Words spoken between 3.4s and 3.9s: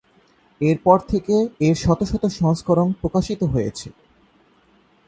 হয়েছে।